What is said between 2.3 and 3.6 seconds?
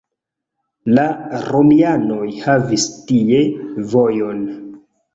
havis tie